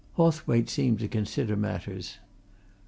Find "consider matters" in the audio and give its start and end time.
1.07-2.17